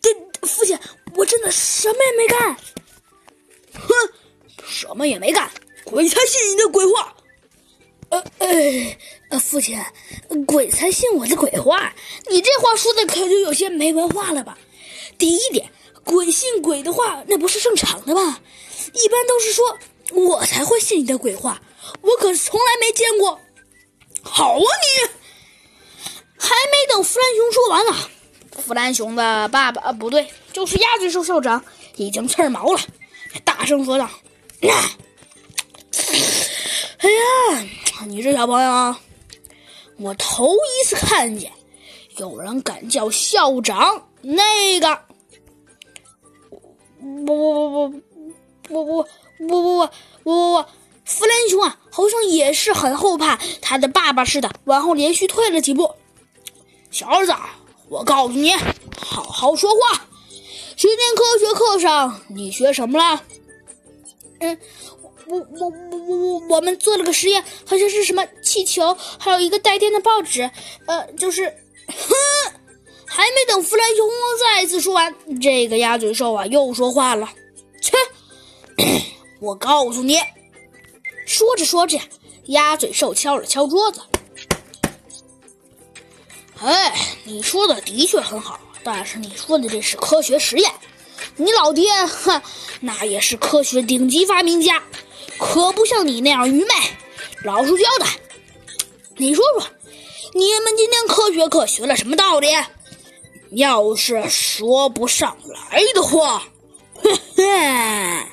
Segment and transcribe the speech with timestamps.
[0.00, 0.78] 这父亲，
[1.14, 2.56] 我真的什么也没干。
[3.74, 3.92] 哼，
[4.66, 5.50] 什么也没干，
[5.84, 7.14] 鬼才信你的鬼话。
[8.10, 8.48] 呃呃
[9.30, 9.78] 呃，父亲，
[10.46, 11.94] 鬼才信我的鬼话？
[12.28, 14.58] 你这话说的可就有些没文化了吧？
[15.16, 15.70] 第一点，
[16.04, 18.40] 鬼信鬼的话，那不是正常的吗？
[18.92, 19.78] 一般都是说
[20.10, 21.62] 我才会信你的鬼话，
[22.00, 23.40] 我可从来没见过。
[24.22, 25.10] 好啊，你
[26.36, 28.10] 还没等弗兰熊说完呢，
[28.70, 31.60] 弗兰熊的爸爸啊，不对，就是鸭嘴兽校长
[31.96, 32.78] 已经刺毛了，
[33.42, 34.08] 大声说道
[34.62, 34.68] ：“哎
[37.08, 37.66] 呀！”
[38.06, 38.94] 你这小朋友，
[39.96, 41.50] 我头一次看见
[42.18, 45.00] 有人敢叫校长那个，
[47.00, 48.00] 不不不不
[48.68, 49.02] 不不不
[49.48, 49.88] 不不不
[50.22, 50.64] 不，
[51.04, 55.92] 弗兰熊啊，好像也是很后怕他的爸爸似的，往后连续退了几步。
[56.92, 57.34] 小儿子，
[57.90, 58.52] 我告诉你，
[58.96, 60.06] 好好说话。
[60.76, 63.22] 今天科学课上你学什么了？
[64.38, 64.58] 嗯。
[65.26, 70.50] 我我我我我们做了个实验，好像是什么气球，还有一个带电的报纸。
[70.86, 71.46] 呃，就是，
[71.86, 72.14] 哼！
[73.06, 74.08] 还没等弗兰熊
[74.40, 77.28] 再次说完，这个鸭嘴兽啊又说话了。
[77.80, 77.96] 切！
[79.40, 80.18] 我告诉你，
[81.26, 82.00] 说着说着，
[82.46, 84.00] 鸭嘴兽敲了敲桌子。
[86.60, 90.70] 哎，你说的的确很好，但是你说的这是科学实验，
[91.36, 92.40] 你老爹哼，
[92.80, 94.82] 那也是科学顶级发明家。
[95.38, 96.74] 可不像你那样愚昧。
[97.44, 98.06] 老实交代，
[99.16, 99.66] 你说说，
[100.34, 102.48] 你们今天科学课学了什么道理？
[103.52, 105.36] 要是说不上
[105.70, 106.42] 来的话，
[106.94, 108.26] 嘿嘿。